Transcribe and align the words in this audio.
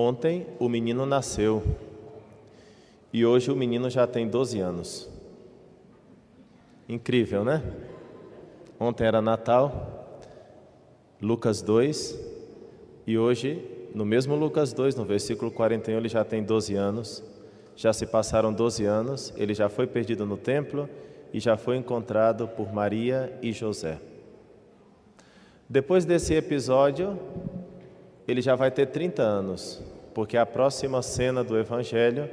Ontem 0.00 0.46
o 0.60 0.68
menino 0.68 1.04
nasceu 1.04 1.60
e 3.12 3.26
hoje 3.26 3.50
o 3.50 3.56
menino 3.56 3.90
já 3.90 4.06
tem 4.06 4.28
12 4.28 4.60
anos. 4.60 5.10
Incrível, 6.88 7.44
né? 7.44 7.64
Ontem 8.78 9.08
era 9.08 9.20
Natal, 9.20 10.22
Lucas 11.20 11.60
2, 11.62 12.16
e 13.08 13.18
hoje, 13.18 13.60
no 13.92 14.04
mesmo 14.04 14.36
Lucas 14.36 14.72
2, 14.72 14.94
no 14.94 15.04
versículo 15.04 15.50
41, 15.50 15.96
ele 15.96 16.08
já 16.08 16.24
tem 16.24 16.44
12 16.44 16.76
anos. 16.76 17.24
Já 17.74 17.92
se 17.92 18.06
passaram 18.06 18.52
12 18.52 18.84
anos, 18.84 19.34
ele 19.36 19.52
já 19.52 19.68
foi 19.68 19.88
perdido 19.88 20.24
no 20.24 20.36
templo 20.36 20.88
e 21.34 21.40
já 21.40 21.56
foi 21.56 21.76
encontrado 21.76 22.46
por 22.46 22.72
Maria 22.72 23.36
e 23.42 23.50
José. 23.50 23.98
Depois 25.68 26.04
desse 26.04 26.34
episódio, 26.34 27.18
ele 28.28 28.42
já 28.42 28.54
vai 28.54 28.70
ter 28.70 28.86
30 28.86 29.22
anos, 29.22 29.80
porque 30.14 30.36
a 30.36 30.44
próxima 30.44 31.00
cena 31.00 31.42
do 31.42 31.58
Evangelho 31.58 32.28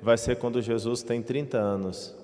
vai 0.00 0.16
ser 0.16 0.36
quando 0.36 0.62
Jesus 0.62 1.02
tem 1.02 1.20
30 1.20 1.58
anos. 1.58 2.14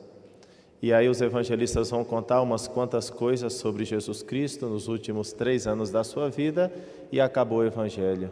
E 0.81 0.93
aí 0.93 1.09
os 1.09 1.21
evangelistas 1.21 1.91
vão 1.91 2.05
contar 2.05 2.41
umas 2.41 2.69
quantas 2.69 3.11
coisas 3.11 3.55
sobre 3.55 3.85
Jesus 3.85 4.23
Cristo 4.23 4.67
nos 4.67 4.87
últimos 4.87 5.33
três 5.33 5.67
anos 5.67 5.91
da 5.91 6.05
sua 6.05 6.29
vida 6.31 6.73
e 7.11 7.21
acabou 7.21 7.59
o 7.59 7.65
Evangelho. 7.65 8.31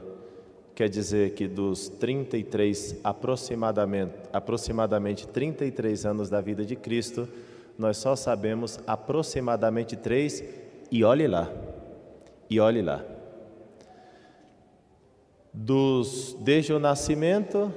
Quer 0.75 0.89
dizer 0.89 1.33
que 1.33 1.49
dos 1.49 1.89
33, 1.89 3.01
aproximadamente, 3.03 4.13
aproximadamente 4.33 5.27
33 5.27 6.07
anos 6.07 6.31
da 6.31 6.41
vida 6.41 6.65
de 6.65 6.77
Cristo, 6.77 7.29
nós 7.77 7.97
só 7.97 8.15
sabemos 8.15 8.79
aproximadamente 8.87 9.97
três 9.97 10.45
e 10.91 11.03
olhe 11.03 11.27
lá, 11.27 11.51
e 12.49 12.61
olhe 12.61 12.83
lá 12.83 13.14
dos, 15.55 16.37
desde 16.41 16.73
o 16.73 16.81
nascimento 16.81 17.73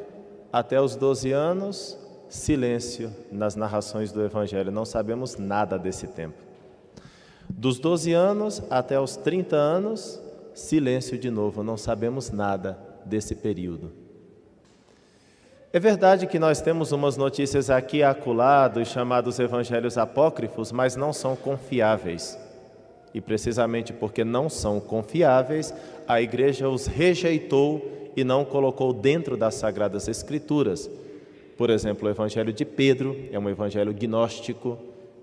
até 0.51 0.81
os 0.81 0.95
12 0.95 1.31
anos, 1.31 1.97
silêncio 2.27 3.13
nas 3.31 3.55
narrações 3.55 4.11
do 4.11 4.23
Evangelho, 4.23 4.71
não 4.71 4.83
sabemos 4.83 5.37
nada 5.37 5.77
desse 5.77 6.07
tempo. 6.07 6.41
Dos 7.47 7.77
12 7.79 8.11
anos 8.13 8.63
até 8.69 8.99
os 8.99 9.15
30 9.15 9.55
anos, 9.55 10.19
silêncio 10.53 11.17
de 11.17 11.29
novo, 11.29 11.63
não 11.63 11.77
sabemos 11.77 12.31
nada 12.31 12.77
desse 13.05 13.35
período. 13.35 13.91
É 15.71 15.79
verdade 15.79 16.25
que 16.25 16.39
nós 16.39 16.59
temos 16.59 16.91
umas 16.91 17.15
notícias 17.15 17.69
aqui 17.69 18.01
acolá 18.01 18.67
dos 18.67 18.87
chamados 18.87 19.37
evangelhos 19.37 19.97
apócrifos, 19.97 20.71
mas 20.71 20.95
não 20.95 21.13
são 21.13 21.35
confiáveis. 21.35 22.37
E 23.17 23.21
precisamente 23.21 23.91
porque 23.91 24.23
não 24.23 24.47
são 24.47 24.79
confiáveis, 24.79 25.73
a 26.07 26.21
igreja 26.21 26.69
os 26.69 26.85
rejeitou 26.85 28.11
e 28.15 28.23
não 28.23 28.45
colocou 28.45 28.93
dentro 28.93 29.35
das 29.35 29.55
Sagradas 29.55 30.07
Escrituras. 30.07 30.87
Por 31.57 31.71
exemplo, 31.71 32.07
o 32.07 32.11
Evangelho 32.11 32.53
de 32.53 32.63
Pedro 32.63 33.17
é 33.31 33.39
um 33.39 33.49
evangelho 33.49 33.91
gnóstico 33.91 34.77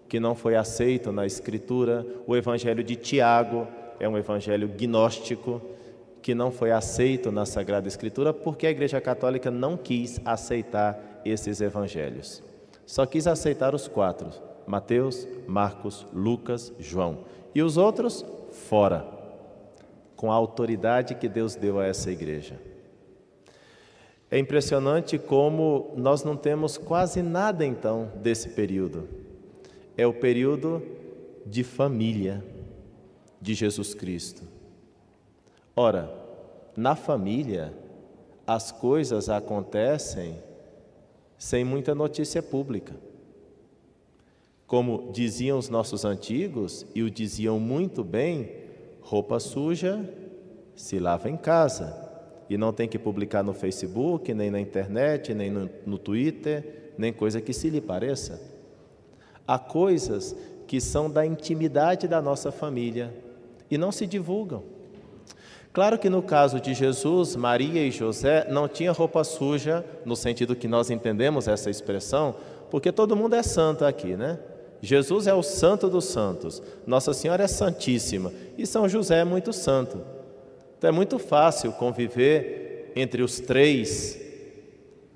que 0.08 0.18
não 0.18 0.34
foi 0.34 0.56
aceito 0.56 1.12
na 1.12 1.24
Escritura. 1.24 2.04
O 2.26 2.34
Evangelho 2.34 2.82
de 2.82 2.96
Tiago 2.96 3.68
é 4.00 4.08
um 4.08 4.18
evangelho 4.18 4.66
gnóstico 4.66 5.62
que 6.20 6.34
não 6.34 6.50
foi 6.50 6.72
aceito 6.72 7.30
na 7.30 7.46
Sagrada 7.46 7.86
Escritura 7.86 8.34
porque 8.34 8.66
a 8.66 8.72
Igreja 8.72 9.00
Católica 9.00 9.52
não 9.52 9.76
quis 9.76 10.20
aceitar 10.24 11.22
esses 11.24 11.60
evangelhos. 11.60 12.42
Só 12.84 13.06
quis 13.06 13.28
aceitar 13.28 13.72
os 13.72 13.86
quatro: 13.86 14.30
Mateus, 14.66 15.28
Marcos, 15.46 16.04
Lucas, 16.12 16.72
João 16.80 17.18
e 17.54 17.62
os 17.62 17.76
outros 17.76 18.24
fora, 18.50 19.06
com 20.16 20.30
a 20.32 20.34
autoridade 20.34 21.14
que 21.14 21.28
Deus 21.28 21.54
deu 21.54 21.78
a 21.78 21.86
essa 21.86 22.10
igreja. 22.10 22.58
É 24.30 24.38
impressionante 24.38 25.18
como 25.18 25.92
nós 25.96 26.24
não 26.24 26.36
temos 26.36 26.76
quase 26.76 27.22
nada 27.22 27.64
então 27.64 28.10
desse 28.16 28.48
período. 28.48 29.08
É 29.96 30.06
o 30.06 30.12
período 30.12 30.82
de 31.46 31.62
família 31.62 32.44
de 33.40 33.54
Jesus 33.54 33.94
Cristo. 33.94 34.42
Ora, 35.76 36.12
na 36.76 36.96
família, 36.96 37.72
as 38.46 38.72
coisas 38.72 39.28
acontecem 39.28 40.42
sem 41.38 41.64
muita 41.64 41.94
notícia 41.94 42.42
pública. 42.42 42.94
Como 44.66 45.12
diziam 45.12 45.58
os 45.58 45.68
nossos 45.68 46.04
antigos, 46.04 46.86
e 46.94 47.02
o 47.02 47.10
diziam 47.10 47.60
muito 47.60 48.02
bem, 48.02 48.50
roupa 49.00 49.38
suja 49.38 50.08
se 50.74 50.98
lava 50.98 51.28
em 51.28 51.36
casa. 51.36 52.02
E 52.48 52.56
não 52.56 52.72
tem 52.72 52.88
que 52.88 52.98
publicar 52.98 53.42
no 53.42 53.54
Facebook, 53.54 54.32
nem 54.34 54.50
na 54.50 54.60
internet, 54.60 55.34
nem 55.34 55.50
no, 55.50 55.70
no 55.86 55.98
Twitter, 55.98 56.92
nem 56.98 57.12
coisa 57.12 57.40
que 57.40 57.52
se 57.52 57.70
lhe 57.70 57.80
pareça. 57.80 58.40
Há 59.46 59.58
coisas 59.58 60.36
que 60.66 60.80
são 60.80 61.10
da 61.10 61.24
intimidade 61.24 62.08
da 62.08 62.20
nossa 62.20 62.50
família 62.50 63.14
e 63.70 63.76
não 63.76 63.92
se 63.92 64.06
divulgam. 64.06 64.62
Claro 65.72 65.98
que 65.98 66.08
no 66.08 66.22
caso 66.22 66.60
de 66.60 66.72
Jesus, 66.72 67.34
Maria 67.34 67.84
e 67.84 67.90
José 67.90 68.46
não 68.48 68.68
tinha 68.68 68.92
roupa 68.92 69.24
suja, 69.24 69.84
no 70.04 70.14
sentido 70.14 70.54
que 70.54 70.68
nós 70.68 70.88
entendemos 70.88 71.48
essa 71.48 71.68
expressão, 71.68 72.36
porque 72.70 72.92
todo 72.92 73.16
mundo 73.16 73.34
é 73.34 73.42
santo 73.42 73.84
aqui, 73.84 74.16
né? 74.16 74.38
Jesus 74.84 75.26
é 75.26 75.32
o 75.32 75.42
santo 75.42 75.88
dos 75.88 76.04
santos, 76.04 76.62
Nossa 76.86 77.14
Senhora 77.14 77.44
é 77.44 77.48
santíssima 77.48 78.30
e 78.58 78.66
São 78.66 78.86
José 78.86 79.20
é 79.20 79.24
muito 79.24 79.52
santo. 79.52 80.02
Então 80.76 80.88
é 80.88 80.92
muito 80.92 81.18
fácil 81.18 81.72
conviver 81.72 82.92
entre 82.94 83.22
os 83.22 83.40
três, 83.40 84.20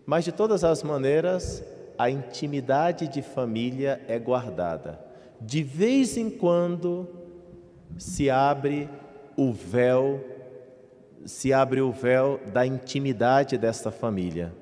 mas 0.06 0.24
de 0.24 0.32
todas 0.32 0.64
as 0.64 0.82
maneiras, 0.82 1.62
a 1.98 2.08
intimidade 2.08 3.08
de 3.08 3.20
família 3.20 4.00
é 4.08 4.18
guardada. 4.18 4.98
De 5.38 5.62
vez 5.62 6.16
em 6.16 6.30
quando 6.30 7.06
se 7.98 8.30
abre 8.30 8.88
o 9.36 9.52
véu, 9.52 10.24
se 11.26 11.52
abre 11.52 11.82
o 11.82 11.92
véu 11.92 12.40
da 12.52 12.64
intimidade 12.66 13.58
desta 13.58 13.90
família, 13.90 14.54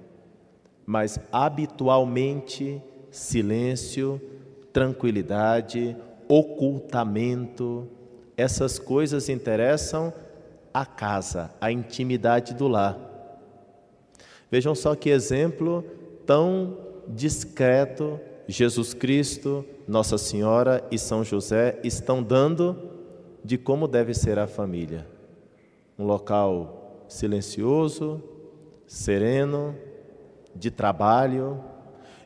mas 0.84 1.20
habitualmente 1.30 2.82
silêncio, 3.10 4.20
tranquilidade, 4.76 5.96
ocultamento, 6.28 7.88
essas 8.36 8.78
coisas 8.78 9.30
interessam 9.30 10.12
a 10.74 10.84
casa, 10.84 11.50
a 11.58 11.72
intimidade 11.72 12.52
do 12.52 12.68
lar. 12.68 12.98
Vejam 14.50 14.74
só 14.74 14.94
que 14.94 15.08
exemplo 15.08 15.82
tão 16.26 16.76
discreto 17.08 18.20
Jesus 18.46 18.92
Cristo, 18.92 19.64
Nossa 19.88 20.18
Senhora 20.18 20.86
e 20.90 20.98
São 20.98 21.24
José 21.24 21.80
estão 21.82 22.22
dando 22.22 22.76
de 23.42 23.56
como 23.56 23.88
deve 23.88 24.12
ser 24.12 24.38
a 24.38 24.46
família. 24.46 25.06
Um 25.98 26.04
local 26.04 27.06
silencioso, 27.08 28.22
sereno, 28.86 29.74
de 30.54 30.70
trabalho, 30.70 31.64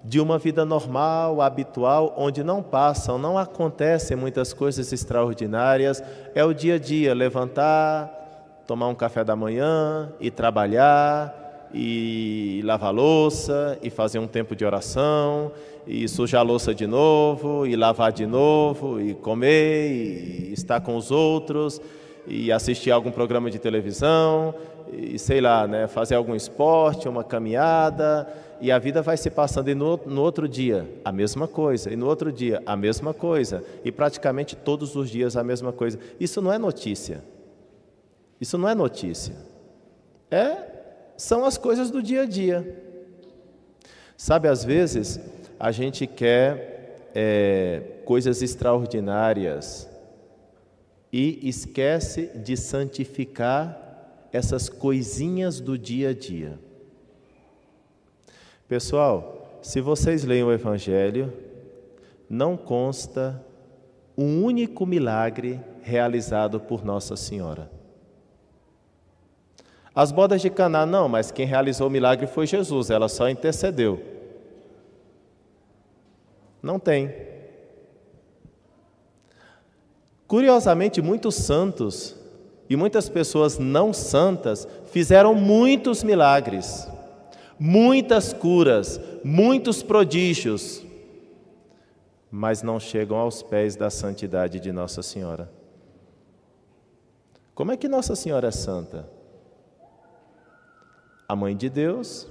de 0.02 0.20
uma 0.20 0.38
vida 0.38 0.64
normal, 0.64 1.42
habitual, 1.42 2.14
onde 2.16 2.42
não 2.42 2.62
passam, 2.62 3.18
não 3.18 3.36
acontecem 3.36 4.16
muitas 4.16 4.52
coisas 4.52 4.92
extraordinárias, 4.92 6.02
é 6.34 6.44
o 6.44 6.54
dia 6.54 6.76
a 6.76 6.78
dia, 6.78 7.14
levantar, 7.14 8.10
tomar 8.66 8.88
um 8.88 8.94
café 8.94 9.22
da 9.22 9.36
manhã 9.36 10.12
e 10.18 10.30
trabalhar 10.30 11.68
e 11.72 12.60
lavar 12.64 12.92
louça 12.92 13.78
e 13.82 13.90
fazer 13.90 14.18
um 14.18 14.26
tempo 14.26 14.56
de 14.56 14.64
oração 14.64 15.52
e 15.86 16.08
sujar 16.08 16.40
a 16.40 16.44
louça 16.44 16.74
de 16.74 16.86
novo 16.86 17.66
e 17.66 17.76
lavar 17.76 18.12
de 18.12 18.26
novo 18.26 19.00
e 19.00 19.14
comer 19.14 19.90
e 19.92 20.52
estar 20.52 20.80
com 20.80 20.96
os 20.96 21.10
outros 21.10 21.80
e 22.26 22.52
assistir 22.52 22.90
algum 22.90 23.10
programa 23.10 23.50
de 23.50 23.58
televisão 23.58 24.54
e 24.92 25.18
sei 25.18 25.40
lá, 25.40 25.66
né, 25.66 25.86
fazer 25.86 26.14
algum 26.14 26.34
esporte, 26.34 27.08
uma 27.08 27.22
caminhada 27.22 28.28
e 28.60 28.70
a 28.70 28.78
vida 28.78 29.00
vai 29.00 29.16
se 29.16 29.30
passando 29.30 29.70
e 29.70 29.74
no, 29.74 29.96
no, 30.06 30.20
outro 30.20 30.48
dia 30.48 30.86
a 31.04 31.10
mesma 31.10 31.48
coisa, 31.48 31.90
e 31.90 31.96
no 31.96 32.06
outro 32.06 32.30
dia 32.30 32.62
a 32.66 32.76
mesma 32.76 33.14
coisa, 33.14 33.64
e 33.84 33.90
praticamente 33.90 34.54
todos 34.54 34.94
os 34.96 35.08
dias 35.08 35.36
a 35.36 35.42
mesma 35.42 35.72
coisa. 35.72 35.98
Isso 36.18 36.42
não 36.42 36.52
é 36.52 36.58
notícia. 36.58 37.22
Isso 38.40 38.58
não 38.58 38.68
é 38.68 38.74
notícia. 38.74 39.34
É, 40.30 40.56
são 41.16 41.44
as 41.44 41.56
coisas 41.56 41.90
do 41.90 42.02
dia 42.02 42.22
a 42.22 42.26
dia. 42.26 42.84
Sabe, 44.16 44.48
às 44.48 44.62
vezes 44.62 45.18
a 45.58 45.70
gente 45.70 46.06
quer 46.06 47.10
é, 47.14 47.82
coisas 48.04 48.42
extraordinárias 48.42 49.89
e 51.12 51.48
esquece 51.48 52.26
de 52.38 52.56
santificar 52.56 54.28
essas 54.32 54.68
coisinhas 54.68 55.60
do 55.60 55.76
dia 55.76 56.10
a 56.10 56.14
dia. 56.14 56.58
Pessoal, 58.68 59.58
se 59.60 59.80
vocês 59.80 60.24
leem 60.24 60.44
o 60.44 60.52
Evangelho, 60.52 61.32
não 62.28 62.56
consta 62.56 63.44
um 64.16 64.44
único 64.44 64.86
milagre 64.86 65.60
realizado 65.82 66.60
por 66.60 66.84
Nossa 66.84 67.16
Senhora. 67.16 67.70
As 69.92 70.12
bodas 70.12 70.40
de 70.40 70.48
Caná, 70.48 70.86
não, 70.86 71.08
mas 71.08 71.32
quem 71.32 71.44
realizou 71.44 71.88
o 71.88 71.90
milagre 71.90 72.26
foi 72.26 72.46
Jesus, 72.46 72.90
ela 72.90 73.08
só 73.08 73.28
intercedeu. 73.28 74.00
Não 76.62 76.78
tem. 76.78 77.29
Curiosamente, 80.30 81.02
muitos 81.02 81.34
santos 81.34 82.14
e 82.68 82.76
muitas 82.76 83.08
pessoas 83.08 83.58
não 83.58 83.92
santas 83.92 84.64
fizeram 84.92 85.34
muitos 85.34 86.04
milagres, 86.04 86.88
muitas 87.58 88.32
curas, 88.32 89.00
muitos 89.24 89.82
prodígios, 89.82 90.86
mas 92.30 92.62
não 92.62 92.78
chegam 92.78 93.16
aos 93.16 93.42
pés 93.42 93.74
da 93.74 93.90
santidade 93.90 94.60
de 94.60 94.70
Nossa 94.70 95.02
Senhora. 95.02 95.50
Como 97.52 97.72
é 97.72 97.76
que 97.76 97.88
Nossa 97.88 98.14
Senhora 98.14 98.46
é 98.46 98.52
santa? 98.52 99.10
A 101.28 101.34
mãe 101.34 101.56
de 101.56 101.68
Deus, 101.68 102.22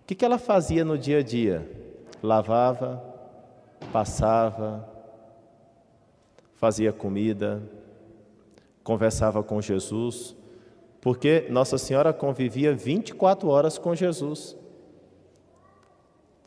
o 0.00 0.04
que, 0.06 0.24
ela 0.24 0.38
fazia 0.38 0.84
no 0.84 0.96
dia 0.96 1.18
a 1.18 1.22
dia? 1.24 1.68
Lavava, 2.22 3.02
passava, 3.92 4.97
fazia 6.58 6.92
comida, 6.92 7.62
conversava 8.82 9.44
com 9.44 9.62
Jesus, 9.62 10.36
porque 11.00 11.46
Nossa 11.48 11.78
Senhora 11.78 12.12
convivia 12.12 12.74
24 12.74 13.48
horas 13.48 13.78
com 13.78 13.94
Jesus. 13.94 14.56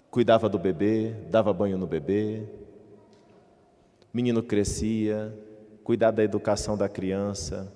Cuidava 0.09 0.49
do 0.49 0.59
bebê, 0.59 1.15
dava 1.29 1.53
banho 1.53 1.77
no 1.77 1.87
bebê, 1.87 2.43
menino 4.13 4.43
crescia, 4.43 5.33
cuidar 5.81 6.11
da 6.11 6.21
educação 6.21 6.77
da 6.77 6.89
criança, 6.89 7.71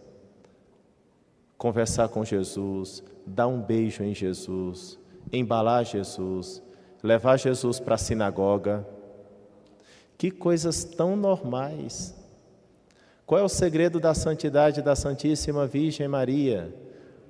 conversar 1.58 2.10
com 2.10 2.26
Jesus, 2.26 3.02
dar 3.26 3.48
um 3.48 3.62
beijo 3.62 4.04
em 4.04 4.14
Jesus, 4.14 5.00
embalar 5.32 5.86
Jesus, 5.86 6.62
levar 7.02 7.38
Jesus 7.38 7.80
para 7.80 7.96
a 7.96 7.98
sinagoga. 7.98 8.86
Que 10.18 10.32
coisas 10.32 10.84
tão 10.84 11.16
normais. 11.16 12.25
Qual 13.26 13.42
é 13.42 13.44
o 13.44 13.50
segredo 13.50 14.00
da 14.00 14.14
santidade 14.14 14.84
da 14.84 14.96
Santíssima 14.96 15.66
Virgem 15.66 16.08
Maria? 16.08 16.72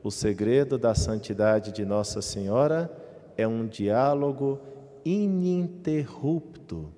O 0.03 0.11
segredo 0.11 0.77
da 0.77 0.93
santidade 0.93 1.71
de 1.71 1.85
Nossa 1.85 2.21
Senhora 2.21 2.91
é 3.37 3.47
um 3.47 3.65
diálogo 3.65 4.59
ininterrupto 5.05 6.91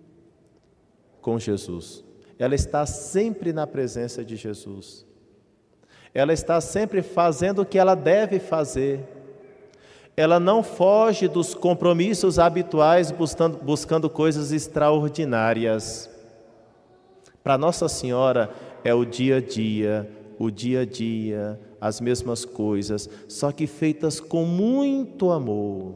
com 1.21 1.37
Jesus. 1.37 2.03
Ela 2.39 2.55
está 2.55 2.87
sempre 2.87 3.53
na 3.53 3.67
presença 3.67 4.25
de 4.25 4.35
Jesus. 4.35 5.05
Ela 6.11 6.33
está 6.33 6.59
sempre 6.59 7.03
fazendo 7.03 7.61
o 7.61 7.65
que 7.65 7.77
ela 7.77 7.93
deve 7.93 8.39
fazer. 8.39 9.03
Ela 10.15 10.39
não 10.39 10.63
foge 10.63 11.27
dos 11.27 11.53
compromissos 11.53 12.39
habituais 12.39 13.11
buscando, 13.11 13.59
buscando 13.59 14.09
coisas 14.09 14.51
extraordinárias. 14.51 16.09
Para 17.43 17.57
Nossa 17.57 17.87
Senhora, 17.87 18.49
é 18.83 18.93
o 18.93 19.05
dia 19.05 19.37
a 19.37 19.41
dia, 19.41 20.09
o 20.39 20.51
dia 20.51 20.81
a 20.81 20.85
dia, 20.85 21.59
as 21.79 22.01
mesmas 22.01 22.45
coisas, 22.45 23.09
só 23.27 23.51
que 23.51 23.67
feitas 23.67 24.19
com 24.19 24.45
muito 24.45 25.31
amor, 25.31 25.95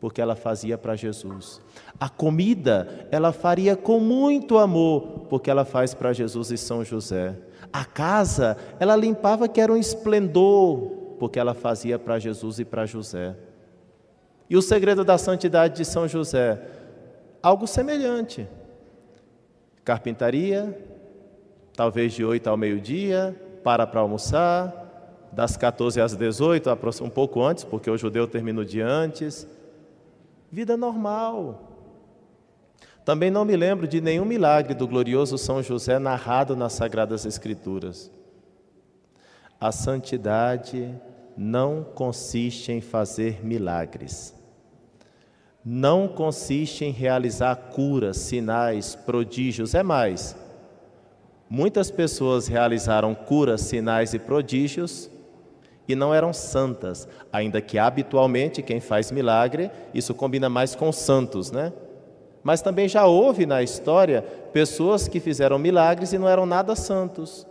porque 0.00 0.20
ela 0.20 0.36
fazia 0.36 0.76
para 0.76 0.96
Jesus. 0.96 1.60
A 1.98 2.08
comida 2.08 3.08
ela 3.10 3.32
faria 3.32 3.76
com 3.76 3.98
muito 3.98 4.58
amor, 4.58 5.26
porque 5.28 5.50
ela 5.50 5.64
faz 5.64 5.94
para 5.94 6.12
Jesus 6.12 6.50
e 6.50 6.58
São 6.58 6.84
José. 6.84 7.36
A 7.72 7.84
casa 7.84 8.56
ela 8.78 8.96
limpava 8.96 9.48
que 9.48 9.60
era 9.60 9.72
um 9.72 9.76
esplendor, 9.76 10.78
porque 11.18 11.38
ela 11.38 11.54
fazia 11.54 11.98
para 11.98 12.18
Jesus 12.18 12.58
e 12.58 12.64
para 12.64 12.86
José. 12.86 13.34
E 14.48 14.56
o 14.56 14.62
segredo 14.62 15.04
da 15.04 15.18
santidade 15.18 15.76
de 15.76 15.84
São 15.84 16.06
José? 16.06 16.60
Algo 17.42 17.66
semelhante. 17.66 18.46
Carpintaria, 19.84 20.76
talvez 21.76 22.14
de 22.14 22.24
8 22.24 22.48
ao 22.48 22.56
meio-dia, 22.56 23.36
para 23.62 23.86
para 23.86 24.00
almoçar, 24.00 24.84
das 25.30 25.56
14 25.56 26.00
às 26.00 26.16
18, 26.16 26.70
um 27.02 27.10
pouco 27.10 27.42
antes, 27.42 27.62
porque 27.62 27.90
o 27.90 27.98
judeu 27.98 28.26
termina 28.26 28.62
o 28.62 28.64
dia 28.64 28.86
antes. 28.86 29.46
Vida 30.50 30.76
normal. 30.76 31.62
Também 33.04 33.30
não 33.30 33.44
me 33.44 33.54
lembro 33.54 33.86
de 33.86 34.00
nenhum 34.00 34.24
milagre 34.24 34.74
do 34.74 34.88
glorioso 34.88 35.36
São 35.36 35.62
José 35.62 35.98
narrado 35.98 36.56
nas 36.56 36.72
Sagradas 36.72 37.26
Escrituras. 37.26 38.10
A 39.60 39.70
santidade 39.70 40.94
não 41.36 41.84
consiste 41.84 42.72
em 42.72 42.80
fazer 42.80 43.44
milagres. 43.44 44.34
Não 45.62 46.08
consiste 46.08 46.84
em 46.84 46.90
realizar 46.90 47.54
curas, 47.56 48.16
sinais, 48.16 48.94
prodígios, 48.94 49.74
é 49.74 49.82
mais 49.82 50.45
Muitas 51.48 51.90
pessoas 51.90 52.48
realizaram 52.48 53.14
curas, 53.14 53.60
sinais 53.60 54.12
e 54.12 54.18
prodígios 54.18 55.08
e 55.88 55.94
não 55.94 56.12
eram 56.12 56.32
santas, 56.32 57.06
ainda 57.32 57.60
que 57.60 57.78
habitualmente 57.78 58.62
quem 58.62 58.80
faz 58.80 59.12
milagre, 59.12 59.70
isso 59.94 60.12
combina 60.14 60.48
mais 60.48 60.74
com 60.74 60.90
santos, 60.90 61.52
né? 61.52 61.72
Mas 62.42 62.60
também 62.62 62.88
já 62.88 63.06
houve 63.06 63.46
na 63.46 63.62
história 63.62 64.22
pessoas 64.52 65.06
que 65.06 65.20
fizeram 65.20 65.58
milagres 65.58 66.12
e 66.12 66.18
não 66.18 66.28
eram 66.28 66.46
nada 66.46 66.74
santos. 66.74 67.46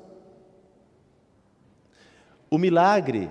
O 2.50 2.58
milagre 2.58 3.30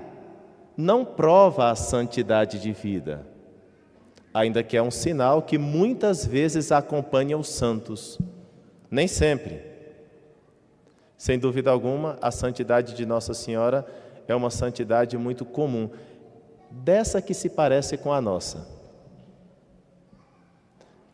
não 0.76 1.04
prova 1.04 1.70
a 1.70 1.74
santidade 1.74 2.58
de 2.58 2.72
vida, 2.72 3.26
ainda 4.32 4.62
que 4.62 4.76
é 4.76 4.82
um 4.82 4.90
sinal 4.90 5.42
que 5.42 5.58
muitas 5.58 6.26
vezes 6.26 6.72
acompanha 6.72 7.36
os 7.36 7.48
santos. 7.48 8.18
Nem 8.90 9.06
sempre. 9.06 9.73
Sem 11.24 11.38
dúvida 11.38 11.70
alguma, 11.70 12.18
a 12.20 12.30
santidade 12.30 12.92
de 12.92 13.06
Nossa 13.06 13.32
Senhora 13.32 13.86
é 14.28 14.34
uma 14.34 14.50
santidade 14.50 15.16
muito 15.16 15.42
comum, 15.42 15.88
dessa 16.70 17.22
que 17.22 17.32
se 17.32 17.48
parece 17.48 17.96
com 17.96 18.12
a 18.12 18.20
nossa. 18.20 18.68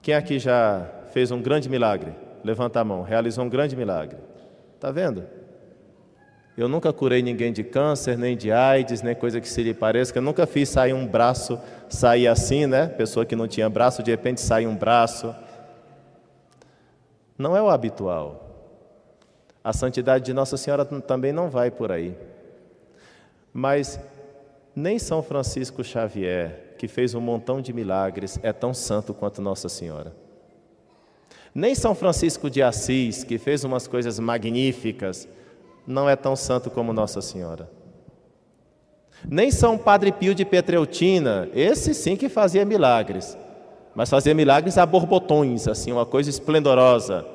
Quem 0.02 0.12
aqui 0.12 0.40
já 0.40 0.84
fez 1.12 1.30
um 1.30 1.40
grande 1.40 1.68
milagre? 1.68 2.12
Levanta 2.42 2.80
a 2.80 2.84
mão, 2.84 3.02
realizou 3.02 3.44
um 3.44 3.48
grande 3.48 3.76
milagre. 3.76 4.18
Está 4.74 4.90
vendo? 4.90 5.22
Eu 6.58 6.68
nunca 6.68 6.92
curei 6.92 7.22
ninguém 7.22 7.52
de 7.52 7.62
câncer, 7.62 8.18
nem 8.18 8.36
de 8.36 8.50
AIDS, 8.50 9.02
nem 9.02 9.14
coisa 9.14 9.40
que 9.40 9.48
se 9.48 9.62
lhe 9.62 9.72
pareça. 9.72 10.18
Eu 10.18 10.22
nunca 10.22 10.44
fiz 10.44 10.70
sair 10.70 10.92
um 10.92 11.06
braço, 11.06 11.56
sair 11.88 12.26
assim, 12.26 12.66
né? 12.66 12.88
Pessoa 12.88 13.24
que 13.24 13.36
não 13.36 13.46
tinha 13.46 13.70
braço, 13.70 14.02
de 14.02 14.10
repente 14.10 14.40
sai 14.40 14.66
um 14.66 14.74
braço. 14.74 15.32
Não 17.38 17.56
é 17.56 17.62
o 17.62 17.70
habitual. 17.70 18.49
A 19.62 19.72
santidade 19.72 20.24
de 20.24 20.32
Nossa 20.32 20.56
Senhora 20.56 20.84
também 20.84 21.32
não 21.32 21.50
vai 21.50 21.70
por 21.70 21.92
aí. 21.92 22.16
Mas 23.52 24.00
nem 24.74 24.98
São 24.98 25.22
Francisco 25.22 25.84
Xavier, 25.84 26.74
que 26.78 26.88
fez 26.88 27.14
um 27.14 27.20
montão 27.20 27.60
de 27.60 27.72
milagres, 27.72 28.38
é 28.42 28.52
tão 28.52 28.72
santo 28.72 29.12
quanto 29.12 29.42
Nossa 29.42 29.68
Senhora. 29.68 30.14
Nem 31.54 31.74
São 31.74 31.94
Francisco 31.94 32.48
de 32.48 32.62
Assis, 32.62 33.22
que 33.22 33.36
fez 33.36 33.62
umas 33.62 33.86
coisas 33.86 34.18
magníficas, 34.18 35.28
não 35.86 36.08
é 36.08 36.16
tão 36.16 36.34
santo 36.34 36.70
como 36.70 36.92
Nossa 36.92 37.20
Senhora. 37.20 37.68
Nem 39.28 39.50
São 39.50 39.76
Padre 39.76 40.10
Pio 40.10 40.34
de 40.34 40.46
Petreutina, 40.46 41.50
esse 41.54 41.92
sim 41.92 42.16
que 42.16 42.30
fazia 42.30 42.64
milagres, 42.64 43.36
mas 43.94 44.08
fazia 44.08 44.32
milagres 44.32 44.78
a 44.78 44.86
borbotões, 44.86 45.68
assim, 45.68 45.92
uma 45.92 46.06
coisa 46.06 46.30
esplendorosa 46.30 47.26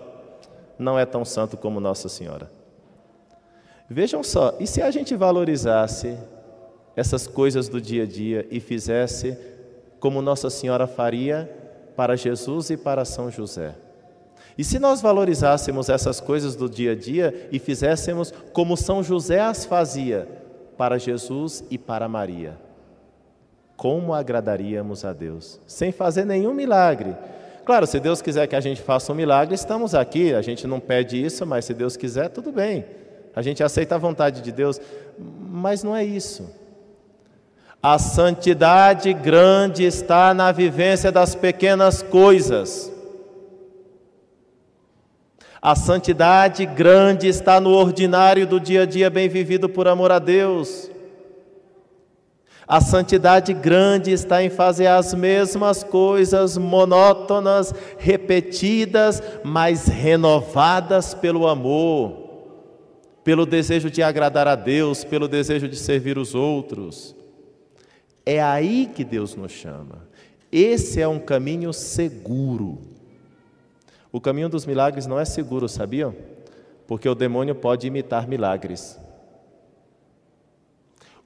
não 0.78 0.98
é 0.98 1.06
tão 1.06 1.24
santo 1.24 1.58
como 1.58 1.80
Nossa 1.80 2.10
Senhora. 2.10 2.50
Vejam 3.90 4.24
só, 4.24 4.56
e 4.60 4.66
se 4.66 4.82
a 4.82 4.90
gente 4.90 5.16
valorizasse 5.16 6.18
essas 6.96 7.28
coisas 7.28 7.70
do 7.70 7.80
dia 7.80 8.04
a 8.04 8.06
dia 8.06 8.48
e 8.50 8.60
fizesse 8.60 9.38
como 10.00 10.22
Nossa 10.22 10.50
Senhora 10.50 10.88
faria 10.88 11.50
para 11.96 12.16
Jesus 12.16 12.70
e 12.70 12.78
para 12.78 13.06
São 13.06 13.30
José? 13.30 13.76
E 14.58 14.64
se 14.64 14.80
nós 14.80 15.02
valorizássemos 15.02 15.90
essas 15.90 16.20
coisas 16.20 16.56
do 16.56 16.70
dia 16.70 16.94
a 16.94 16.96
dia 16.96 17.48
e 17.52 17.60
fizéssemos 17.60 18.34
como 18.54 18.78
São 18.78 19.04
José 19.04 19.40
as 19.40 19.66
fazia 19.66 20.28
para 20.78 20.98
Jesus 20.98 21.64
e 21.70 21.78
para 21.78 22.08
Maria? 22.08 22.58
Como 23.76 24.14
agradaríamos 24.14 25.04
a 25.04 25.12
Deus? 25.12 25.60
Sem 25.68 25.92
fazer 25.92 26.26
nenhum 26.26 26.54
milagre, 26.54 27.16
Claro, 27.66 27.88
se 27.88 28.00
Deus 28.00 28.22
quiser 28.22 28.46
que 28.46 28.56
a 28.56 28.62
gente 28.62 28.80
faça 28.80 29.12
um 29.12 29.16
milagre, 29.16 29.56
estamos 29.56 29.96
aqui, 29.96 30.36
a 30.36 30.42
gente 30.44 30.68
não 30.68 30.80
pede 30.80 31.24
isso, 31.24 31.46
mas 31.48 31.66
se 31.66 31.74
Deus 31.74 31.98
quiser, 31.98 32.30
tudo 32.30 32.52
bem. 32.52 32.86
A 33.36 33.42
gente 33.42 33.64
aceita 33.64 33.96
a 33.96 33.98
vontade 33.98 34.42
de 34.42 34.52
Deus, 34.52 34.80
mas 35.18 35.84
não 35.84 35.96
é 35.96 36.04
isso. 36.06 36.48
A 37.82 37.98
santidade 37.98 39.12
grande 39.14 39.84
está 39.84 40.32
na 40.32 40.52
vivência 40.52 41.12
das 41.12 41.34
pequenas 41.34 42.04
coisas. 42.04 42.92
A 45.60 45.76
santidade 45.76 46.68
grande 46.68 47.28
está 47.28 47.60
no 47.60 47.72
ordinário 47.72 48.46
do 48.46 48.60
dia 48.60 48.84
a 48.84 48.86
dia 48.86 49.10
bem 49.10 49.28
vivido 49.28 49.68
por 49.68 49.88
amor 49.88 50.12
a 50.12 50.20
Deus. 50.20 50.92
A 52.68 52.82
santidade 52.82 53.54
grande 53.54 54.12
está 54.12 54.44
em 54.44 54.50
fazer 54.50 54.88
as 54.88 55.14
mesmas 55.14 55.84
coisas 55.84 56.58
monótonas, 56.58 57.74
repetidas, 57.98 59.22
mas 59.44 59.88
renovadas 59.88 61.14
pelo 61.14 61.48
amor, 61.48 62.26
pelo 63.24 63.46
desejo 63.46 63.92
de 63.92 64.02
agradar 64.02 64.48
a 64.48 64.56
Deus, 64.56 65.04
pelo 65.04 65.28
desejo 65.28 65.68
de 65.68 65.76
servir 65.76 66.18
os 66.18 66.34
outros. 66.34 67.16
É 68.26 68.42
aí 68.42 68.90
que 68.94 69.04
Deus 69.04 69.36
nos 69.36 69.52
chama. 69.52 70.08
Esse 70.52 71.00
é 71.00 71.08
um 71.08 71.20
caminho 71.20 71.72
seguro. 71.72 72.80
O 74.12 74.20
caminho 74.20 74.50
dos 74.50 74.66
milagres 74.66 75.06
não 75.06 75.20
é 75.20 75.26
seguro, 75.26 75.70
sabiam? 75.70 76.16
Porque 76.88 77.08
o 77.08 77.14
demônio 77.14 77.54
pode 77.54 77.86
imitar 77.86 78.28
milagres. 78.28 79.00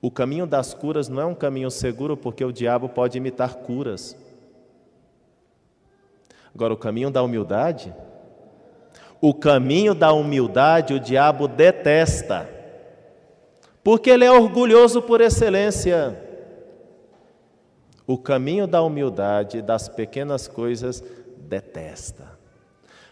O 0.01 0.10
caminho 0.10 0.48
das 0.48 0.74
curas 0.74 1.10
não 1.10 1.22
é 1.22 1.25
um 1.25 1.36
caminho 1.36 1.70
seguro 1.70 2.15
porque 2.15 2.44
o 2.44 2.53
diabo 2.53 2.88
pode 2.88 3.18
imitar 3.18 3.56
curas. 3.56 4.15
Agora, 6.53 6.74
o 6.74 6.77
caminho 6.77 7.12
da 7.12 7.22
humildade, 7.22 7.94
o 9.22 9.34
caminho 9.34 9.94
da 9.94 10.13
humildade 10.13 10.94
o 10.94 11.00
diabo 11.00 11.48
detesta, 11.48 12.50
porque 13.84 14.10
ele 14.10 14.25
é 14.25 14.32
orgulhoso 14.32 15.01
por 15.01 15.20
excelência. 15.20 16.25
O 18.08 18.18
caminho 18.18 18.65
da 18.65 18.82
humildade, 18.82 19.62
das 19.62 19.88
pequenas 19.88 20.48
coisas, 20.48 21.03
detesta. 21.38 22.39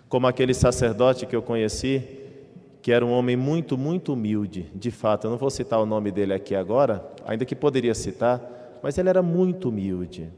Como 0.09 0.25
aquele 0.25 0.53
sacerdote 0.53 1.25
que 1.25 1.35
eu 1.35 1.41
conheci, 1.41 2.26
que 2.81 2.91
era 2.91 3.05
um 3.05 3.11
homem 3.11 3.35
muito, 3.35 3.77
muito 3.77 4.13
humilde, 4.13 4.71
de 4.73 4.91
fato. 4.91 5.27
Eu 5.27 5.31
não 5.31 5.37
vou 5.37 5.49
citar 5.49 5.79
o 5.79 5.85
nome 5.85 6.11
dele 6.11 6.33
aqui 6.33 6.55
agora, 6.55 7.05
ainda 7.25 7.45
que 7.45 7.55
poderia 7.55 7.93
citar, 7.93 8.79
mas 8.81 8.97
ele 8.97 9.09
era 9.09 9.21
muito 9.21 9.69
humilde. 9.69 10.29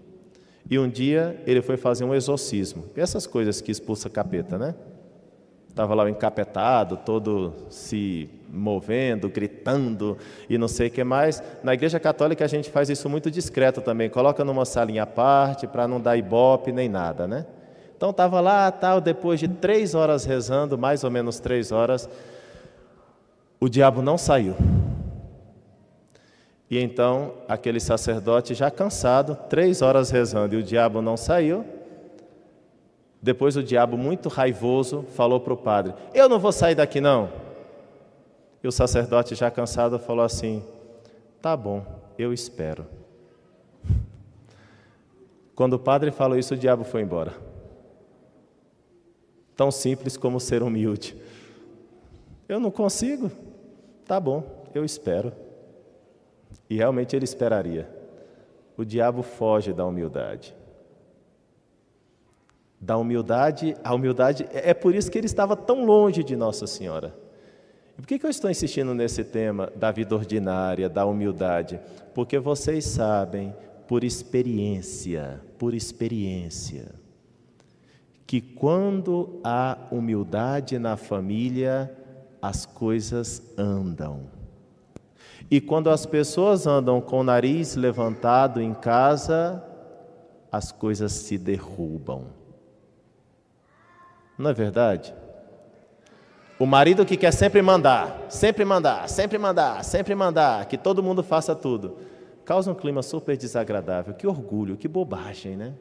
E 0.70 0.78
um 0.78 0.88
dia 0.88 1.42
ele 1.46 1.62
foi 1.62 1.78
fazer 1.78 2.04
um 2.04 2.14
exorcismo. 2.14 2.86
Essas 2.96 3.26
coisas 3.26 3.62
que 3.62 3.72
expulsa 3.72 4.10
capeta, 4.10 4.58
né? 4.58 4.76
Estava 5.68 5.94
lá 5.94 6.10
encapetado, 6.10 6.98
todo 6.98 7.54
se 7.70 8.30
movendo, 8.52 9.30
gritando 9.30 10.18
e 10.50 10.58
não 10.58 10.68
sei 10.68 10.88
o 10.88 10.92
que 10.92 11.04
mais. 11.04 11.42
Na 11.64 11.74
Igreja 11.74 12.00
Católica 12.00 12.44
a 12.44 12.48
gente 12.48 12.70
faz 12.70 12.90
isso 12.90 13.08
muito 13.08 13.32
discreto 13.32 13.80
também, 13.80 14.10
coloca 14.10 14.44
numa 14.44 14.66
salinha 14.66 15.04
à 15.04 15.08
parte 15.08 15.68
para 15.68 15.88
não 15.88 16.02
dar 16.02 16.18
ibope 16.18 16.72
nem 16.72 16.90
nada, 16.90 17.28
né? 17.28 17.46
Então 18.00 18.12
estava 18.12 18.40
lá, 18.40 18.72
tal, 18.72 19.02
depois 19.02 19.42
de 19.42 19.50
três 19.50 19.94
horas 19.94 20.24
rezando, 20.24 20.78
mais 20.78 21.04
ou 21.04 21.12
menos 21.12 21.38
três 21.38 21.70
horas, 21.70 22.08
o 23.60 23.68
diabo 23.68 24.02
não 24.02 24.18
saiu. 24.18 24.56
E 26.72 26.80
então 26.80 27.34
aquele 27.46 27.78
sacerdote, 27.78 28.54
já 28.54 28.72
cansado, 28.72 29.36
três 29.50 29.82
horas 29.82 30.12
rezando 30.12 30.56
e 30.56 30.60
o 30.60 30.64
diabo 30.64 31.02
não 31.02 31.18
saiu. 31.18 31.66
Depois 33.22 33.58
o 33.58 33.62
diabo, 33.62 33.98
muito 33.98 34.30
raivoso, 34.30 35.04
falou 35.14 35.42
para 35.42 35.54
o 35.54 35.58
padre: 35.58 35.94
Eu 36.14 36.30
não 36.30 36.40
vou 36.40 36.54
sair 36.54 36.76
daqui 36.76 37.02
não. 37.02 37.30
E 38.64 38.68
o 38.70 38.72
sacerdote, 38.72 39.36
já 39.36 39.52
cansado, 39.52 40.00
falou 40.00 40.24
assim: 40.24 40.64
Tá 41.42 41.58
bom, 41.58 41.86
eu 42.18 42.32
espero. 42.32 42.88
Quando 45.54 45.74
o 45.74 45.80
padre 45.80 46.12
falou 46.12 46.40
isso, 46.40 46.54
o 46.54 46.58
diabo 46.58 46.86
foi 46.86 47.02
embora. 47.02 47.49
Tão 49.60 49.72
simples 49.72 50.16
como 50.16 50.40
ser 50.40 50.64
humilde. 50.64 51.18
Eu 52.48 52.62
não 52.62 52.72
consigo. 52.72 53.30
Tá 54.06 54.18
bom, 54.18 54.66
eu 54.74 54.86
espero. 54.86 55.34
E 56.70 56.78
realmente 56.78 57.14
ele 57.14 57.26
esperaria. 57.26 57.86
O 58.78 58.86
diabo 58.86 59.22
foge 59.22 59.74
da 59.74 59.86
humildade. 59.86 60.56
Da 62.80 62.96
humildade, 62.96 63.76
a 63.84 63.94
humildade, 63.94 64.48
é, 64.54 64.70
é 64.70 64.74
por 64.74 64.96
isso 64.96 65.12
que 65.12 65.18
ele 65.18 65.28
estava 65.28 65.58
tão 65.58 65.84
longe 65.84 66.24
de 66.24 66.38
Nossa 66.38 66.66
Senhora. 66.66 67.14
E 67.98 68.02
por 68.02 68.08
que, 68.08 68.18
que 68.18 68.26
eu 68.26 68.30
estou 68.30 68.50
insistindo 68.50 68.94
nesse 68.94 69.26
tema 69.26 69.70
da 69.76 69.92
vida 69.92 70.16
ordinária, 70.16 70.88
da 70.88 71.06
humildade? 71.06 71.82
Porque 72.16 72.40
vocês 72.40 72.86
sabem, 72.86 73.54
por 73.90 74.06
experiência, 74.06 75.42
por 75.58 75.74
experiência, 75.74 76.98
que 78.30 78.40
quando 78.40 79.40
há 79.44 79.76
humildade 79.90 80.78
na 80.78 80.96
família, 80.96 81.92
as 82.40 82.64
coisas 82.64 83.42
andam. 83.58 84.28
E 85.50 85.60
quando 85.60 85.90
as 85.90 86.06
pessoas 86.06 86.68
andam 86.68 87.02
com 87.02 87.22
o 87.22 87.24
nariz 87.24 87.76
levantado 87.76 88.62
em 88.62 88.72
casa, 88.72 89.64
as 90.52 90.72
coisas 90.72 91.12
se 91.12 91.40
derrubam. 91.40 92.28
Não 94.38 94.52
é 94.52 94.54
verdade? 94.54 95.12
O 96.60 96.68
marido 96.68 97.08
que 97.08 97.18
quer 97.18 97.34
sempre 97.34 97.64
mandar, 97.64 98.28
sempre 98.30 98.64
mandar, 98.64 99.10
sempre 99.10 99.40
mandar, 99.40 99.84
sempre 99.84 100.14
mandar, 100.14 100.68
que 100.68 100.78
todo 100.78 101.02
mundo 101.02 101.24
faça 101.24 101.56
tudo, 101.56 101.98
causa 102.46 102.72
um 102.72 102.76
clima 102.76 103.02
super 103.02 103.36
desagradável. 103.36 104.14
Que 104.14 104.28
orgulho, 104.28 104.78
que 104.78 104.88
bobagem, 104.88 105.58
né? 105.58 105.74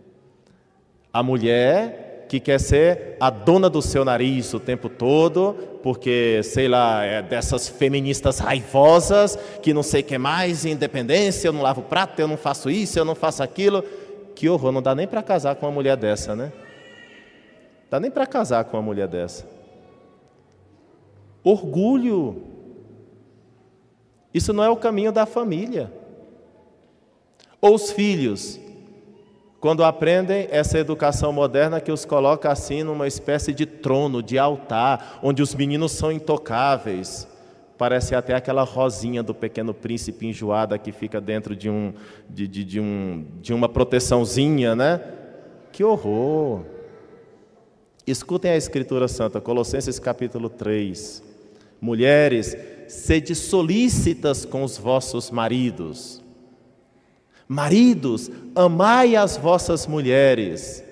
A 1.12 1.22
mulher 1.22 2.07
que 2.28 2.38
quer 2.38 2.61
ser 2.61 3.16
a 3.18 3.30
dona 3.30 3.70
do 3.70 3.80
seu 3.80 4.04
nariz 4.04 4.52
o 4.52 4.61
tempo 4.61 4.88
todo, 4.88 5.54
porque, 5.82 6.42
sei 6.42 6.68
lá, 6.68 7.02
é 7.02 7.23
dessas 7.23 7.68
feministas 7.68 8.38
raivosas, 8.38 9.38
que 9.62 9.73
não 9.73 9.82
sei 9.82 10.02
o 10.02 10.04
que 10.04 10.18
mais, 10.18 10.64
independência, 10.64 11.49
eu 11.49 11.52
não 11.52 11.62
lavo 11.62 11.82
prato, 11.82 12.20
eu 12.20 12.28
não 12.28 12.37
faço 12.37 12.68
isso, 12.68 12.99
eu 12.99 13.04
não 13.04 13.14
faço 13.14 13.42
aquilo. 13.42 13.82
Que 14.35 14.49
horror, 14.49 14.70
não 14.70 14.82
dá 14.82 14.94
nem 14.94 15.06
para 15.08 15.23
casar 15.23 15.56
com 15.56 15.66
uma 15.66 15.73
mulher 15.73 15.97
dessa, 15.97 16.37
né? 16.37 16.52
Dá 17.90 17.99
nem 17.99 18.11
para 18.11 18.26
casar 18.26 18.64
com 18.66 18.76
uma 18.76 18.82
mulher 18.82 19.08
dessa. 19.08 19.47
Orgulho. 21.42 22.42
Isso 24.35 24.52
não 24.52 24.62
é 24.62 24.68
o 24.68 24.76
caminho 24.76 25.11
da 25.11 25.25
família. 25.25 25.90
Ou 27.61 27.75
os 27.75 27.90
filhos, 27.90 28.61
quando 29.60 29.82
aprendem 29.82 30.46
essa 30.50 30.78
educação 30.78 31.32
moderna 31.32 31.80
que 31.80 31.90
os 31.90 32.04
coloca 32.04 32.50
assim 32.50 32.84
numa 32.84 33.08
espécie 33.08 33.52
de 33.52 33.66
trono, 33.66 34.22
de 34.22 34.38
altar, 34.38 35.18
onde 35.22 35.42
os 35.42 35.54
meninos 35.54 35.92
são 35.92 36.12
intocáveis. 36.12 37.26
Parece 37.76 38.14
até 38.14 38.34
aquela 38.34 38.62
rosinha 38.62 39.22
do 39.22 39.34
pequeno 39.34 39.74
príncipe 39.74 40.26
enjoada 40.26 40.78
que 40.78 40.92
fica 40.92 41.20
dentro 41.20 41.56
de, 41.56 41.68
um, 41.68 41.92
de, 42.28 42.46
de, 42.46 42.64
de, 42.64 42.80
um, 42.80 43.24
de 43.40 43.52
uma 43.52 43.68
proteçãozinha, 43.68 44.76
né? 44.76 45.00
Que 45.72 45.82
horror! 45.82 46.62
Escutem 48.06 48.52
a 48.52 48.56
Escritura 48.56 49.06
Santa, 49.06 49.40
Colossenses 49.40 49.98
capítulo 49.98 50.48
3. 50.48 51.22
Mulheres, 51.80 52.56
sede 52.88 53.34
solícitas 53.34 54.44
com 54.44 54.62
os 54.62 54.78
vossos 54.78 55.30
maridos 55.30 56.22
Maridos, 57.48 58.30
amai 58.54 59.16
as 59.16 59.38
vossas 59.38 59.86
mulheres. 59.86 60.84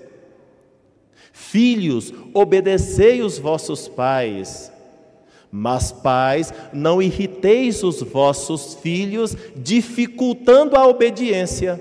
Filhos, 1.31 2.15
obedecei 2.33 3.21
os 3.21 3.39
vossos 3.39 3.87
pais. 3.87 4.73
Mas, 5.51 5.93
pais, 5.93 6.53
não 6.73 7.03
irriteis 7.03 7.83
os 7.83 8.01
vossos 8.01 8.75
filhos, 8.75 9.37
dificultando 9.55 10.77
a 10.77 10.87
obediência. 10.87 11.79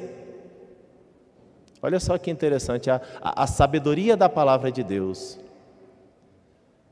Olha 1.81 1.99
só 1.99 2.17
que 2.17 2.29
interessante, 2.29 2.89
a, 2.89 3.01
a, 3.21 3.43
a 3.43 3.47
sabedoria 3.47 4.17
da 4.17 4.27
palavra 4.27 4.71
de 4.71 4.83
Deus. 4.83 5.39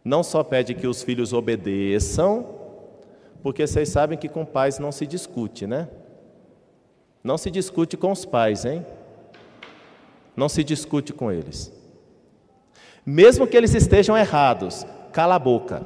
Não 0.05 0.23
só 0.23 0.43
pede 0.43 0.73
que 0.73 0.87
os 0.87 1.03
filhos 1.03 1.33
obedeçam, 1.33 2.45
porque 3.41 3.67
vocês 3.67 3.89
sabem 3.89 4.17
que 4.17 4.29
com 4.29 4.45
pais 4.45 4.79
não 4.79 4.91
se 4.91 5.05
discute, 5.05 5.67
né? 5.67 5.89
Não 7.23 7.37
se 7.37 7.49
discute 7.49 7.95
com 7.95 8.11
os 8.11 8.25
pais, 8.25 8.65
hein? 8.65 8.85
Não 10.35 10.49
se 10.49 10.63
discute 10.63 11.13
com 11.13 11.31
eles. 11.31 11.71
Mesmo 13.05 13.47
que 13.47 13.55
eles 13.55 13.73
estejam 13.73 14.17
errados, 14.17 14.85
cala 15.11 15.35
a 15.35 15.39
boca. 15.39 15.85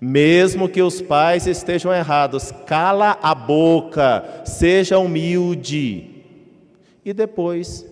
Mesmo 0.00 0.68
que 0.68 0.82
os 0.82 1.00
pais 1.00 1.46
estejam 1.46 1.92
errados, 1.92 2.52
cala 2.66 3.18
a 3.22 3.34
boca, 3.34 4.42
seja 4.44 4.98
humilde. 4.98 6.22
E 7.04 7.12
depois, 7.14 7.86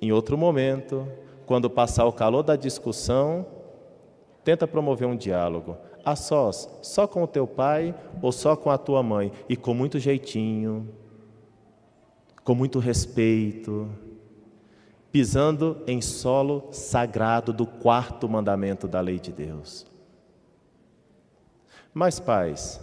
em 0.00 0.12
outro 0.12 0.38
momento, 0.38 1.06
quando 1.44 1.68
passar 1.68 2.06
o 2.06 2.12
calor 2.12 2.42
da 2.42 2.56
discussão, 2.56 3.44
tenta 4.42 4.66
promover 4.66 5.06
um 5.06 5.16
diálogo 5.16 5.76
a 6.10 6.16
sós, 6.16 6.68
só 6.82 7.06
com 7.06 7.22
o 7.22 7.26
teu 7.26 7.46
pai 7.46 7.94
ou 8.20 8.32
só 8.32 8.54
com 8.56 8.70
a 8.70 8.76
tua 8.76 9.02
mãe, 9.02 9.32
e 9.48 9.56
com 9.56 9.72
muito 9.72 9.98
jeitinho, 9.98 10.88
com 12.44 12.54
muito 12.54 12.78
respeito, 12.78 13.88
pisando 15.12 15.82
em 15.86 16.00
solo 16.00 16.68
sagrado 16.72 17.52
do 17.52 17.66
quarto 17.66 18.28
mandamento 18.28 18.86
da 18.86 19.00
lei 19.00 19.18
de 19.18 19.32
Deus. 19.32 19.86
Mas, 21.92 22.20
pais, 22.20 22.80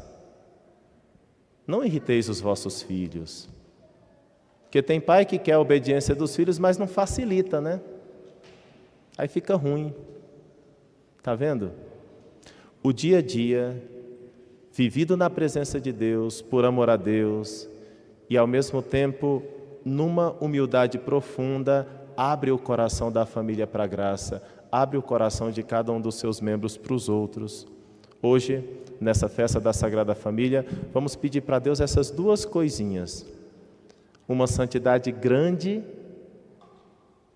Não 1.66 1.84
irriteis 1.84 2.30
os 2.30 2.40
vossos 2.40 2.82
filhos. 2.82 3.50
Porque 4.64 4.82
tem 4.82 5.02
pai 5.02 5.26
que 5.26 5.38
quer 5.38 5.54
a 5.54 5.60
obediência 5.60 6.16
dos 6.16 6.34
filhos, 6.34 6.58
mas 6.58 6.78
não 6.78 6.88
facilita, 6.88 7.60
né? 7.60 7.82
Aí 9.18 9.28
fica 9.28 9.56
ruim. 9.56 9.94
Tá 11.22 11.36
vendo? 11.36 11.74
O 12.84 12.94
dia 12.94 13.18
a 13.18 13.22
dia, 13.22 13.82
vivido 14.72 15.18
na 15.18 15.30
presença 15.30 15.80
de 15.82 15.92
Deus, 15.92 16.42
por 16.42 16.64
amor 16.64 16.90
a 16.90 16.96
Deus, 16.96 17.68
e 18.30 18.38
ao 18.38 18.46
mesmo 18.46 18.82
tempo, 18.82 19.44
numa 19.84 20.32
humildade 20.40 20.98
profunda, 20.98 21.88
abre 22.16 22.52
o 22.52 22.58
coração 22.58 23.12
da 23.12 23.26
família 23.26 23.66
para 23.66 23.84
a 23.84 23.88
graça, 23.88 24.42
abre 24.72 24.98
o 24.98 25.02
coração 25.02 25.50
de 25.50 25.64
cada 25.64 25.92
um 25.92 26.00
dos 26.00 26.16
seus 26.16 26.40
membros 26.40 26.78
para 26.78 26.94
os 26.94 27.10
outros. 27.10 27.68
Hoje, 28.22 28.64
nessa 29.00 29.28
festa 29.28 29.60
da 29.60 29.74
Sagrada 29.74 30.14
Família, 30.14 30.66
vamos 30.94 31.16
pedir 31.16 31.42
para 31.42 31.60
Deus 31.60 31.80
essas 31.80 32.12
duas 32.12 32.46
coisinhas: 32.46 33.26
uma 34.28 34.48
santidade 34.48 35.12
grande, 35.12 35.84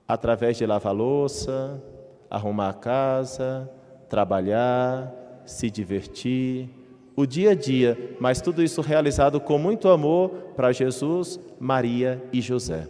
através 0.08 0.58
de 0.58 0.66
lavar 0.66 0.94
louça, 0.94 1.82
arrumar 2.30 2.70
a 2.70 2.74
casa, 2.74 3.70
trabalhar, 4.10 5.21
se 5.46 5.70
divertir, 5.70 6.70
o 7.16 7.26
dia 7.26 7.52
a 7.52 7.56
dia, 7.56 8.16
mas 8.20 8.42
tudo 8.42 8.64
isso 8.64 8.82
realizado 8.82 9.40
com 9.40 9.58
muito 9.58 9.90
amor 9.90 10.30
para 10.56 10.72
Jesus, 10.72 11.40
Maria 11.60 12.24
e 12.32 12.42
José. 12.42 12.88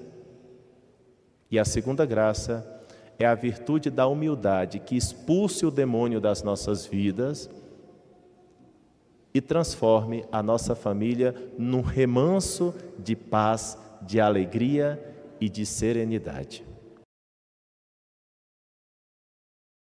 E 1.49 1.59
a 1.59 1.65
segunda 1.65 2.05
graça 2.05 2.65
é 3.19 3.25
a 3.25 3.35
virtude 3.35 3.89
da 3.89 4.07
humildade 4.07 4.79
que 4.79 4.95
expulse 4.95 5.65
o 5.65 5.71
demônio 5.71 6.21
das 6.21 6.43
nossas 6.43 6.85
vidas 6.85 7.49
e 9.33 9.41
transforme 9.41 10.25
a 10.31 10.41
nossa 10.41 10.75
família 10.75 11.35
num 11.57 11.81
remanso 11.81 12.73
de 12.97 13.15
paz, 13.15 13.77
de 14.01 14.19
alegria 14.19 14.99
e 15.39 15.49
de 15.49 15.65
serenidade. 15.65 16.63